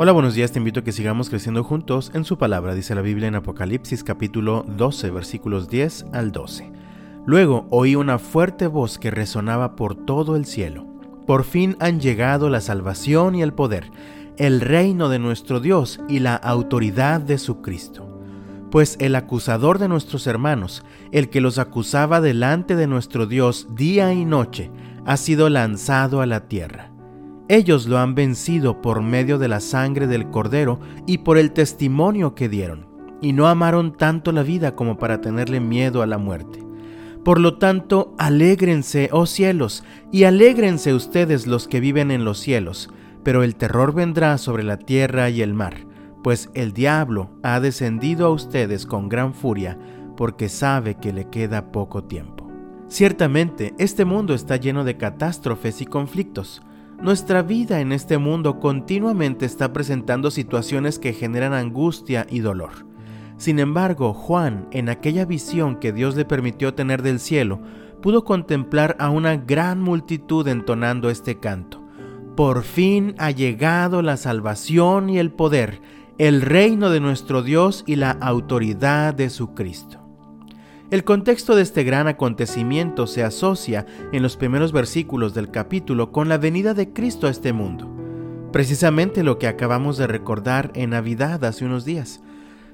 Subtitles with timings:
[0.00, 3.00] Hola, buenos días, te invito a que sigamos creciendo juntos en su palabra, dice la
[3.00, 6.70] Biblia en Apocalipsis capítulo 12 versículos 10 al 12.
[7.26, 10.86] Luego oí una fuerte voz que resonaba por todo el cielo.
[11.26, 13.90] Por fin han llegado la salvación y el poder,
[14.36, 18.08] el reino de nuestro Dios y la autoridad de su Cristo.
[18.70, 24.12] Pues el acusador de nuestros hermanos, el que los acusaba delante de nuestro Dios día
[24.12, 24.70] y noche,
[25.06, 26.87] ha sido lanzado a la tierra
[27.48, 32.34] ellos lo han vencido por medio de la sangre del cordero y por el testimonio
[32.34, 32.86] que dieron,
[33.20, 36.62] y no amaron tanto la vida como para tenerle miedo a la muerte.
[37.24, 42.90] Por lo tanto, alégrense, oh cielos, y alégrense ustedes los que viven en los cielos,
[43.22, 45.86] pero el terror vendrá sobre la tierra y el mar,
[46.22, 49.78] pues el diablo ha descendido a ustedes con gran furia,
[50.16, 52.48] porque sabe que le queda poco tiempo.
[52.88, 56.62] Ciertamente, este mundo está lleno de catástrofes y conflictos,
[57.00, 62.86] nuestra vida en este mundo continuamente está presentando situaciones que generan angustia y dolor.
[63.36, 67.60] Sin embargo, Juan, en aquella visión que Dios le permitió tener del cielo,
[68.02, 71.84] pudo contemplar a una gran multitud entonando este canto.
[72.36, 75.80] Por fin ha llegado la salvación y el poder,
[76.18, 80.07] el reino de nuestro Dios y la autoridad de su Cristo.
[80.90, 86.30] El contexto de este gran acontecimiento se asocia en los primeros versículos del capítulo con
[86.30, 87.94] la venida de Cristo a este mundo,
[88.52, 92.22] precisamente lo que acabamos de recordar en Navidad hace unos días.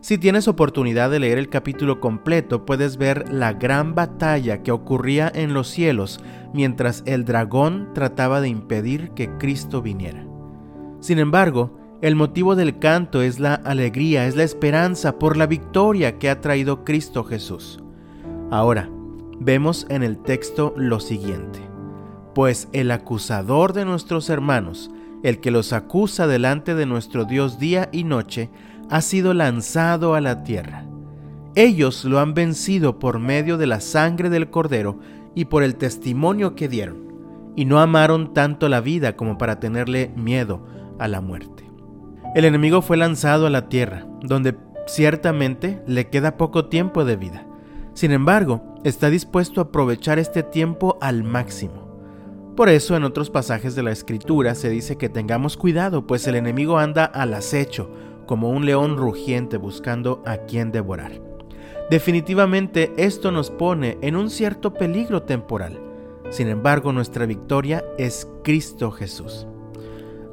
[0.00, 5.32] Si tienes oportunidad de leer el capítulo completo, puedes ver la gran batalla que ocurría
[5.34, 6.20] en los cielos
[6.52, 10.24] mientras el dragón trataba de impedir que Cristo viniera.
[11.00, 16.16] Sin embargo, el motivo del canto es la alegría, es la esperanza por la victoria
[16.20, 17.83] que ha traído Cristo Jesús.
[18.50, 18.88] Ahora,
[19.40, 21.60] vemos en el texto lo siguiente.
[22.34, 24.90] Pues el acusador de nuestros hermanos,
[25.22, 28.50] el que los acusa delante de nuestro Dios día y noche,
[28.90, 30.84] ha sido lanzado a la tierra.
[31.54, 34.98] Ellos lo han vencido por medio de la sangre del cordero
[35.34, 40.12] y por el testimonio que dieron, y no amaron tanto la vida como para tenerle
[40.16, 40.66] miedo
[40.98, 41.64] a la muerte.
[42.34, 47.46] El enemigo fue lanzado a la tierra, donde ciertamente le queda poco tiempo de vida
[47.94, 51.84] sin embargo, está dispuesto a aprovechar este tiempo al máximo.
[52.56, 56.34] Por eso en otros pasajes de la escritura se dice que tengamos cuidado, pues el
[56.34, 57.90] enemigo anda al acecho,
[58.26, 61.20] como un león rugiente buscando a quien devorar.
[61.90, 65.80] Definitivamente esto nos pone en un cierto peligro temporal.
[66.30, 69.46] Sin embargo, nuestra victoria es Cristo Jesús.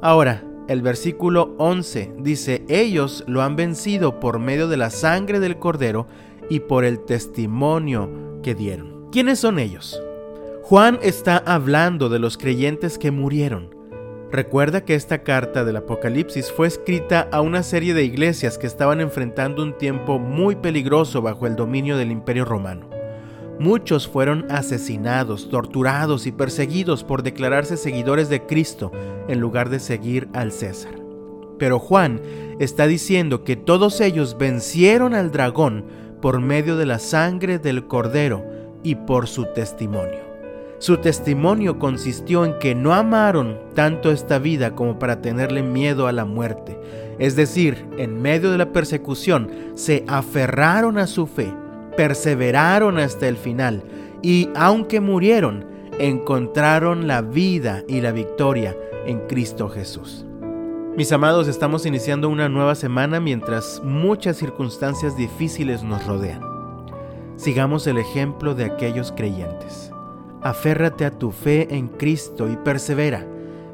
[0.00, 5.58] Ahora, el versículo 11 dice, ellos lo han vencido por medio de la sangre del
[5.58, 6.06] cordero
[6.48, 9.08] y por el testimonio que dieron.
[9.10, 10.02] ¿Quiénes son ellos?
[10.62, 13.74] Juan está hablando de los creyentes que murieron.
[14.30, 19.02] Recuerda que esta carta del Apocalipsis fue escrita a una serie de iglesias que estaban
[19.02, 22.88] enfrentando un tiempo muy peligroso bajo el dominio del Imperio Romano.
[23.58, 28.90] Muchos fueron asesinados, torturados y perseguidos por declararse seguidores de Cristo
[29.28, 30.94] en lugar de seguir al César.
[31.58, 32.22] Pero Juan
[32.58, 35.84] está diciendo que todos ellos vencieron al dragón
[36.22, 38.42] por medio de la sangre del cordero
[38.82, 40.32] y por su testimonio.
[40.78, 46.12] Su testimonio consistió en que no amaron tanto esta vida como para tenerle miedo a
[46.12, 46.78] la muerte.
[47.18, 51.52] Es decir, en medio de la persecución se aferraron a su fe,
[51.96, 53.84] perseveraron hasta el final
[54.22, 55.66] y aunque murieron,
[55.98, 60.24] encontraron la vida y la victoria en Cristo Jesús.
[60.94, 66.42] Mis amados, estamos iniciando una nueva semana mientras muchas circunstancias difíciles nos rodean.
[67.36, 69.90] Sigamos el ejemplo de aquellos creyentes.
[70.42, 73.26] Aférrate a tu fe en Cristo y persevera.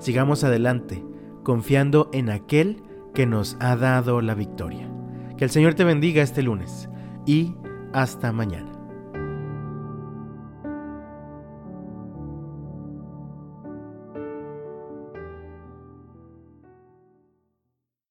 [0.00, 1.04] Sigamos adelante,
[1.44, 2.82] confiando en aquel
[3.14, 4.90] que nos ha dado la victoria.
[5.36, 6.88] Que el Señor te bendiga este lunes
[7.26, 7.54] y
[7.92, 8.73] hasta mañana.